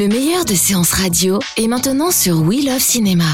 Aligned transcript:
Le 0.00 0.08
meilleur 0.08 0.46
de 0.46 0.54
séances 0.54 0.94
radio 0.94 1.40
est 1.58 1.68
maintenant 1.68 2.10
sur 2.10 2.40
We 2.40 2.64
Love 2.64 2.78
Cinéma. 2.78 3.26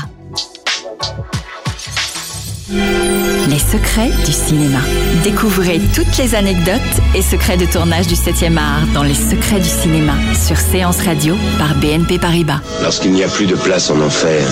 Les 2.69 3.61
secrets 3.61 4.11
du 4.25 4.33
cinéma. 4.33 4.81
Découvrez 5.23 5.81
toutes 5.95 6.19
les 6.19 6.35
anecdotes 6.35 6.81
et 7.15 7.23
secrets 7.23 7.57
de 7.57 7.67
tournage 7.67 8.09
du 8.09 8.17
7e 8.17 8.57
art 8.57 8.85
dans 8.95 9.05
Les 9.05 9.15
secrets 9.15 9.61
du 9.61 9.69
cinéma 9.69 10.15
sur 10.35 10.57
Séance 10.57 11.03
Radio 11.03 11.37
par 11.57 11.77
BNP 11.77 12.19
Paribas. 12.19 12.59
Lorsqu'il 12.83 13.13
n'y 13.13 13.23
a 13.23 13.29
plus 13.29 13.47
de 13.47 13.55
place 13.55 13.89
en 13.89 14.01
enfer, 14.01 14.45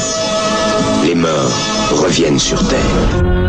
les 1.04 1.16
morts 1.16 1.50
reviennent 1.90 2.38
sur 2.38 2.64
Terre. 2.68 3.43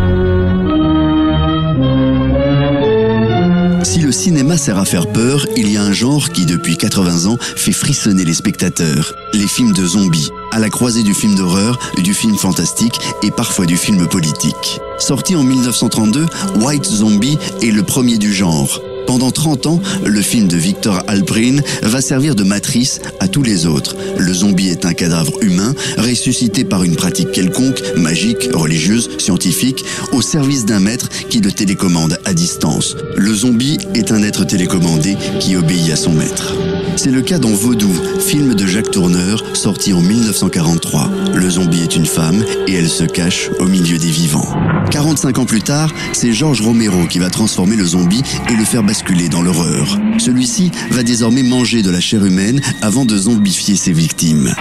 Si 3.86 4.00
le 4.00 4.12
cinéma 4.12 4.58
sert 4.58 4.80
à 4.80 4.84
faire 4.84 5.06
peur, 5.06 5.46
il 5.56 5.72
y 5.72 5.78
a 5.78 5.84
un 5.84 5.94
genre 5.94 6.30
qui 6.30 6.48
depuis 6.48 6.76
80 6.76 7.28
ans 7.28 7.38
fait 7.40 7.72
frissonner 7.72 8.26
les 8.26 8.34
spectateurs, 8.34 9.14
les 9.32 9.48
films 9.48 9.74
de 9.74 9.86
zombies, 9.86 10.32
à 10.52 10.58
la 10.58 10.72
croisée 10.72 11.04
du 11.04 11.14
film 11.14 11.36
d'horreur, 11.36 11.78
du 12.00 12.16
film 12.16 12.36
fantastique 12.36 13.00
et 13.22 13.30
parfois 13.30 13.68
du 13.68 13.78
film 13.78 14.08
politique. 14.08 14.82
Sorti 14.98 15.36
en 15.36 15.44
1932, 15.44 16.26
White 16.62 16.86
Zombie 16.86 17.38
est 17.62 17.72
le 17.72 17.84
premier 17.84 18.18
du 18.18 18.34
genre. 18.34 18.82
Pendant 19.08 19.32
30 19.32 19.66
ans, 19.68 19.82
le 20.06 20.22
film 20.22 20.48
de 20.48 20.58
Victor 20.58 21.04
Alprin 21.08 21.58
va 21.84 22.02
servir 22.02 22.36
de 22.36 22.44
matrice 22.44 23.00
à 23.20 23.28
tous 23.28 23.44
les 23.44 23.66
autres. 23.66 23.96
Le 24.18 24.34
zombie 24.34 24.70
est 24.70 24.86
un 24.86 24.94
cadavre 24.94 25.34
humain, 25.42 25.74
ressuscité 25.98 26.64
par 26.64 26.84
une 26.84 26.96
pratique 26.96 27.32
quelconque, 27.32 27.82
magique, 27.96 28.50
religieuse, 28.54 29.10
scientifique, 29.18 29.84
au 30.12 30.22
service 30.22 30.66
d'un 30.66 30.80
maître 30.80 31.10
qui 31.30 31.40
le 31.40 31.52
télécommande 31.52 32.18
à 32.26 32.34
distance. 32.34 32.96
Le 33.16 33.34
zombie 33.34 33.78
est 33.94 34.12
un 34.12 34.24
être 34.24 34.46
télécommandé 34.46 35.16
qui 35.40 35.56
obéit 35.56 35.92
à 35.92 35.96
son 35.96 36.14
maître. 36.14 36.54
C'est 36.98 37.12
le 37.12 37.22
cas 37.22 37.40
dans 37.40 37.54
Vaudou, 37.54 37.92
film 38.20 38.56
de 38.56 38.66
Jacques 38.66 38.92
Tourneur, 38.92 39.44
sorti 39.54 39.92
en 39.94 40.02
1943. 40.02 41.12
Le 41.34 41.50
zombie 41.50 41.82
est 41.82 41.96
une 41.96 42.06
femme 42.06 42.44
et 42.68 42.74
elle 42.74 42.90
se 42.90 43.04
cache 43.04 43.50
au 43.60 43.66
milieu 43.66 43.98
des 43.98 44.10
vivants. 44.10 44.48
45 44.92 45.40
ans 45.40 45.46
plus 45.46 45.62
tard, 45.62 45.94
c'est 46.14 46.32
Georges 46.32 46.62
Romero 46.62 47.06
qui 47.08 47.20
va 47.20 47.30
transformer 47.30 47.76
le 47.76 47.86
zombie 47.86 48.24
et 48.50 48.56
le 48.56 48.64
faire 48.64 48.82
basculer 48.82 49.28
dans 49.28 49.42
l'horreur. 49.42 50.00
Celui-ci 50.18 50.72
va 50.92 51.04
désormais 51.04 51.44
manger 51.44 51.82
de 51.82 51.90
la 51.92 52.00
chair 52.00 52.24
humaine 52.24 52.62
avant 52.82 53.06
de 53.06 53.18
zombifier 53.18 53.76
ses 53.76 53.92
victimes. 53.92 54.54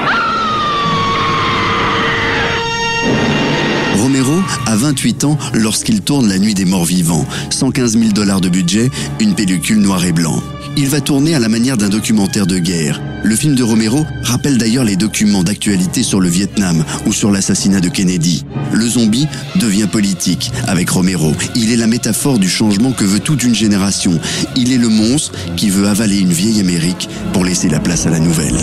Romero 4.03 4.43
a 4.67 4.77
28 4.77 5.25
ans 5.25 5.39
lorsqu'il 5.55 6.03
tourne 6.03 6.29
La 6.29 6.39
Nuit 6.39 6.55
des 6.55 6.65
Morts 6.65 6.85
Vivants. 6.85 7.27
115 7.51 7.97
000 7.97 8.13
dollars 8.13 8.41
de 8.41 8.49
budget, 8.49 8.91
une 9.21 9.35
pellicule 9.35 9.79
noir 9.79 10.05
et 10.05 10.13
blanc. 10.13 10.43
Il 10.77 10.89
va 10.89 11.01
tourner 11.01 11.35
à 11.35 11.39
la 11.39 11.49
manière 11.49 11.77
d'un 11.77 11.89
documentaire 11.89 12.47
de 12.47 12.59
guerre. 12.59 13.01
Le 13.23 13.37
film 13.37 13.55
de 13.55 13.63
Romero 13.63 14.05
rappelle 14.23 14.59
d'ailleurs 14.59 14.85
les 14.85 14.97
documents 14.97 15.45
d'actualité 15.45 16.03
sur 16.03 16.21
le 16.21 16.29
Vietnam 16.29 16.85
ou 17.07 17.13
sur 17.13 17.31
l'assassinat 17.31 17.81
de 17.81 17.89
Kennedy. 17.89 18.45
Le 18.73 18.87
zombie 18.87 19.29
devient 19.57 19.87
politique 19.87 20.51
avec 20.67 20.91
Romero. 20.91 21.33
Il 21.55 21.71
est 21.71 21.77
la 21.77 21.87
métaphore 21.87 22.41
du 22.41 22.49
changement 22.49 22.93
que 22.93 23.05
veut 23.05 23.21
toute 23.21 23.45
une 23.45 23.55
génération. 23.55 24.19
Il 24.57 24.73
est 24.73 24.79
le 24.79 24.89
monstre 24.89 25.33
qui 25.57 25.71
veut 25.71 25.87
avaler 25.87 26.19
une 26.19 26.33
vieille 26.33 26.61
Amérique 26.61 27.09
pour 27.33 27.45
laisser 27.45 27.69
la 27.69 27.79
place 27.79 28.07
à 28.07 28.11
la 28.11 28.19
nouvelle. 28.19 28.59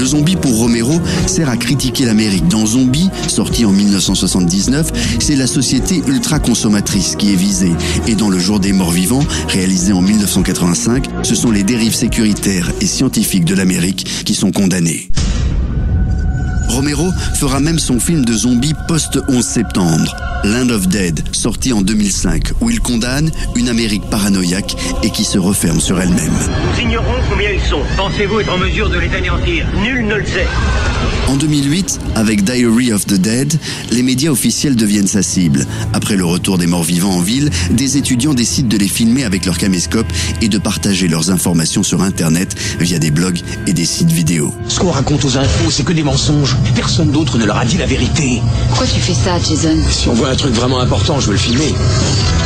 Le 0.00 0.06
zombie 0.06 0.36
pour 0.36 0.56
Romero 0.56 0.98
sert 1.26 1.50
à 1.50 1.58
critiquer 1.58 2.06
l'Amérique. 2.06 2.48
Dans 2.48 2.64
Zombie, 2.64 3.10
sorti 3.28 3.66
en 3.66 3.70
1979, 3.70 4.90
c'est 5.20 5.36
la 5.36 5.46
société 5.46 6.02
ultra-consommatrice 6.06 7.16
qui 7.16 7.34
est 7.34 7.36
visée. 7.36 7.72
Et 8.06 8.14
dans 8.14 8.30
Le 8.30 8.38
jour 8.38 8.60
des 8.60 8.72
morts 8.72 8.92
vivants, 8.92 9.24
réalisé 9.48 9.92
en 9.92 10.00
1985, 10.00 11.04
ce 11.22 11.34
sont 11.34 11.50
les 11.50 11.64
dérives 11.64 11.94
sécuritaires 11.94 12.72
et 12.80 12.86
scientifiques 12.86 13.44
de 13.44 13.54
l'Amérique 13.54 14.24
qui 14.24 14.34
sont 14.34 14.52
condamnées. 14.52 15.10
Romero 16.70 17.12
fera 17.34 17.60
même 17.60 17.78
son 17.78 17.98
film 17.98 18.24
de 18.24 18.32
zombie 18.32 18.74
post-11 18.88 19.42
septembre, 19.42 20.16
Land 20.44 20.70
of 20.70 20.86
Dead, 20.88 21.22
sorti 21.32 21.72
en 21.72 21.82
2005, 21.82 22.52
où 22.60 22.70
il 22.70 22.80
condamne 22.80 23.30
une 23.56 23.68
Amérique 23.68 24.08
paranoïaque 24.08 24.76
et 25.02 25.10
qui 25.10 25.24
se 25.24 25.38
referme 25.38 25.80
sur 25.80 26.00
elle-même. 26.00 26.32
Nous 26.74 26.82
ignorons 26.82 27.06
combien 27.28 27.50
ils 27.50 27.68
sont. 27.68 27.82
Pensez-vous 27.96 28.40
être 28.40 28.52
en 28.52 28.58
mesure 28.58 28.88
de 28.88 28.98
les 28.98 29.12
anéantir? 29.14 29.66
Nul 29.82 30.06
ne 30.06 30.14
le 30.14 30.24
sait. 30.26 30.46
En 31.28 31.36
2008, 31.36 32.00
avec 32.16 32.42
Diary 32.44 32.92
of 32.92 33.06
the 33.06 33.14
Dead, 33.14 33.54
les 33.92 34.02
médias 34.02 34.30
officiels 34.30 34.74
deviennent 34.74 35.06
sa 35.06 35.22
cible. 35.22 35.64
Après 35.92 36.16
le 36.16 36.24
retour 36.24 36.58
des 36.58 36.66
morts 36.66 36.82
vivants 36.82 37.12
en 37.12 37.20
ville, 37.20 37.50
des 37.70 37.96
étudiants 37.96 38.34
décident 38.34 38.68
de 38.68 38.76
les 38.76 38.88
filmer 38.88 39.24
avec 39.24 39.44
leur 39.46 39.56
caméscope 39.56 40.12
et 40.40 40.48
de 40.48 40.58
partager 40.58 41.06
leurs 41.06 41.30
informations 41.30 41.82
sur 41.82 42.02
Internet 42.02 42.56
via 42.80 42.98
des 42.98 43.10
blogs 43.10 43.40
et 43.66 43.72
des 43.72 43.84
sites 43.84 44.10
vidéo. 44.10 44.52
Ce 44.66 44.80
qu'on 44.80 44.90
raconte 44.90 45.24
aux 45.24 45.36
infos, 45.36 45.70
c'est 45.70 45.84
que 45.84 45.92
des 45.92 46.02
mensonges. 46.02 46.56
Personne 46.74 47.10
d'autre 47.10 47.38
ne 47.38 47.44
leur 47.44 47.58
a 47.58 47.64
dit 47.64 47.78
la 47.78 47.86
vérité. 47.86 48.42
Pourquoi 48.68 48.86
tu 48.86 49.00
fais 49.00 49.14
ça, 49.14 49.38
Jason? 49.38 49.76
Si 49.90 50.08
on 50.08 50.14
voit 50.14 50.28
un 50.28 50.36
truc 50.36 50.54
vraiment 50.54 50.80
important, 50.80 51.20
je 51.20 51.26
veux 51.26 51.32
le 51.32 51.38
filmer. 51.38 51.74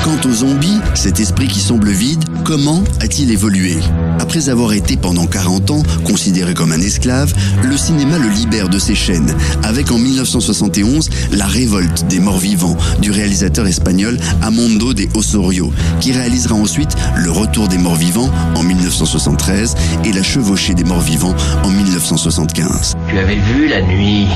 Quant 0.05 0.21
aux 0.29 0.35
zombies, 0.35 0.81
cet 0.93 1.19
esprit 1.19 1.49
qui 1.49 1.61
semble 1.61 1.89
vide, 1.89 2.23
comment 2.45 2.85
a-t-il 3.01 3.31
évolué? 3.31 3.79
Après 4.21 4.51
avoir 4.51 4.75
été 4.75 4.99
pendant 4.99 5.27
40 5.27 5.71
ans 5.71 5.83
considéré 6.05 6.53
comme 6.53 6.73
un 6.73 6.81
esclave, 6.81 7.33
le 7.63 7.75
cinéma 7.79 8.19
le 8.19 8.29
libère 8.29 8.69
de 8.69 8.79
ses 8.79 8.95
chaînes, 8.95 9.35
avec 9.63 9.91
en 9.91 9.97
1971 9.97 11.09
La 11.33 11.47
révolte 11.47 12.07
des 12.07 12.21
morts 12.21 12.37
vivants 12.37 12.77
du 13.01 13.13
réalisateur 13.13 13.67
espagnol 13.67 14.19
Amondo 14.43 14.93
de 14.93 15.07
Osorio, 15.15 15.73
qui 16.01 16.13
réalisera 16.13 16.55
ensuite 16.55 16.95
Le 17.17 17.31
retour 17.31 17.69
des 17.69 17.79
morts 17.79 17.97
vivants 17.97 18.31
en 18.57 18.63
1973 18.63 19.75
et 20.05 20.13
La 20.13 20.23
chevauchée 20.23 20.75
des 20.75 20.85
morts 20.85 21.01
vivants 21.01 21.35
en 21.63 21.71
1975. 21.71 22.95
Tu 23.09 23.19
avais 23.19 23.37
vu 23.37 23.69
la 23.69 23.81
nuit 23.81 24.27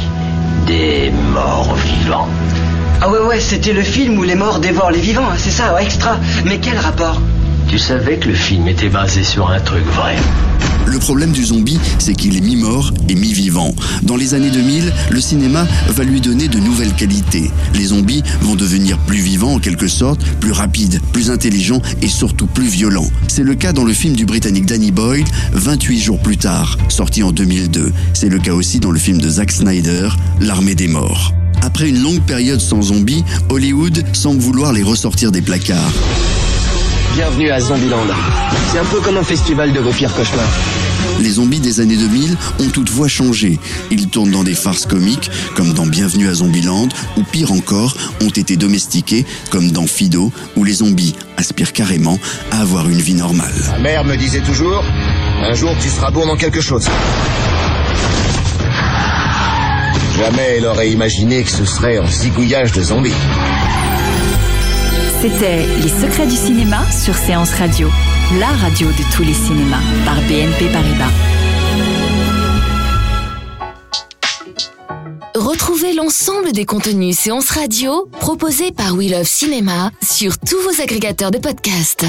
des 0.67 1.13
morts 1.35 1.77
vivants? 1.77 2.29
Ah 3.01 3.09
ouais 3.09 3.21
ouais, 3.21 3.39
c'était 3.39 3.73
le 3.73 3.83
film 3.83 4.19
où 4.19 4.25
les 4.25 4.35
morts 4.35 4.59
dévorent 4.59 4.91
les 4.91 5.01
vivants, 5.01 5.31
hein, 5.31 5.37
c'est 5.39 5.53
ça, 5.53 5.73
ouais, 5.75 5.85
extra. 5.85 6.19
Mais 6.45 6.59
quel 6.59 6.77
rapport 6.79 7.23
Tu 7.69 7.79
savais 7.79 8.17
que 8.17 8.29
le 8.29 8.35
film 8.35 8.67
était 8.67 8.89
basé 8.89 9.23
sur 9.23 9.49
un 9.49 9.61
truc 9.61 9.85
vrai 9.95 10.17
Le 10.85 10.99
problème 10.99 11.31
du 11.31 11.45
zombie, 11.45 11.79
c'est 12.01 12.15
qu'il 12.15 12.37
est 12.37 12.41
mi-mort 12.41 12.93
et 13.09 13.15
mi-vivant. 13.15 13.73
Dans 14.03 14.17
les 14.17 14.35
années 14.35 14.51
2000, 14.51 14.93
le 15.11 15.21
cinéma 15.21 15.65
va 15.91 16.03
lui 16.03 16.21
donner 16.21 16.49
de 16.49 16.59
nouvelles 16.59 16.93
qualités. 16.93 17.53
Les 17.75 17.85
zombies 17.85 18.25
vont 18.41 18.57
devenir 18.57 18.99
plus 18.99 19.21
vivants 19.21 19.55
en 19.55 19.59
quelque 19.61 19.87
sorte, 19.87 20.25
plus 20.41 20.53
rapides, 20.53 21.01
plus 21.13 21.31
intelligents 21.31 21.83
et 22.03 22.09
surtout 22.09 22.49
plus 22.49 22.67
violents. 22.67 23.09
C'est 23.29 23.45
le 23.45 23.55
cas 23.55 23.73
dans 23.73 23.85
le 23.85 23.93
film 23.93 24.17
du 24.17 24.27
Britannique 24.27 24.67
Danny 24.67 24.91
Boyle, 24.91 25.25
28 25.53 26.01
jours 26.01 26.19
plus 26.19 26.37
tard, 26.37 26.77
sorti 26.89 27.23
en 27.23 27.31
2002. 27.31 27.93
C'est 28.13 28.29
le 28.29 28.41
cas 28.41 28.55
aussi 28.55 28.81
dans 28.81 28.91
le 28.91 28.99
film 28.99 29.21
de 29.21 29.29
Zack 29.29 29.53
Snyder, 29.53 30.09
L'armée 30.41 30.75
des 30.75 30.89
morts. 30.89 31.33
Après 31.63 31.89
une 31.89 32.03
longue 32.03 32.23
période 32.23 32.61
sans 32.61 32.83
zombies, 32.83 33.25
Hollywood 33.49 34.05
semble 34.13 34.41
vouloir 34.41 34.73
les 34.73 34.83
ressortir 34.83 35.33
des 35.33 35.43
placards. 35.43 35.93
Bienvenue 37.15 37.51
à 37.51 37.61
Zombieland. 37.61 38.07
C'est 38.71 38.79
un 38.79 38.85
peu 38.85 39.01
comme 39.01 39.17
un 39.17 39.25
festival 39.25 39.73
de 39.73 39.81
vos 39.81 39.91
pires 39.91 40.15
cauchemars. 40.15 40.49
Les 41.21 41.31
zombies 41.31 41.59
des 41.59 41.81
années 41.81 41.97
2000 41.97 42.37
ont 42.61 42.69
toutefois 42.69 43.09
changé. 43.09 43.59
Ils 43.91 44.09
tournent 44.09 44.31
dans 44.31 44.45
des 44.45 44.55
farces 44.55 44.87
comiques, 44.87 45.31
comme 45.57 45.73
dans 45.73 45.87
Bienvenue 45.87 46.29
à 46.29 46.35
Zombieland, 46.35 46.89
ou 47.17 47.23
pire 47.23 47.51
encore, 47.53 47.97
ont 48.21 48.29
été 48.29 48.57
domestiqués, 48.57 49.27
comme 49.51 49.73
dans 49.73 49.87
Fido, 49.87 50.33
où 50.57 50.65
les 50.65 50.75
zombies 50.75 51.15
aspirent 51.37 51.73
carrément 51.73 52.19
à 52.53 52.61
avoir 52.61 52.89
une 52.89 53.01
vie 53.01 53.15
normale. 53.15 53.55
Ma 53.73 53.79
mère 53.79 54.05
me 54.05 54.17
disait 54.17 54.43
toujours, 54.43 54.85
un 55.43 55.55
jour 55.55 55.75
tu 55.81 55.89
seras 55.89 56.11
bon 56.11 56.27
dans 56.27 56.37
quelque 56.37 56.61
chose. 56.61 56.87
Jamais 60.19 60.57
elle 60.57 60.67
aurait 60.67 60.91
imaginé 60.91 61.45
que 61.45 61.51
ce 61.51 61.65
serait 61.65 62.01
en 62.01 62.07
zigouillage 62.09 62.73
de 62.73 62.83
zombies. 62.83 63.15
C'était 65.21 65.65
Les 65.81 65.89
secrets 65.89 66.27
du 66.27 66.35
cinéma 66.35 66.85
sur 66.91 67.15
Séance 67.15 67.53
Radio, 67.53 67.89
la 68.41 68.49
radio 68.49 68.89
de 68.89 69.15
tous 69.15 69.23
les 69.23 69.33
cinémas 69.33 69.81
par 70.05 70.17
BNP 70.23 70.73
Paribas. 70.73 71.13
Retrouvez 75.37 75.93
l'ensemble 75.93 76.51
des 76.51 76.65
contenus 76.65 77.17
séances 77.17 77.51
radio 77.51 78.09
proposés 78.19 78.73
par 78.73 78.95
We 78.95 79.13
Love 79.13 79.23
Cinéma 79.23 79.93
sur 80.03 80.37
tous 80.39 80.61
vos 80.63 80.83
agrégateurs 80.83 81.31
de 81.31 81.39
podcasts. 81.39 82.07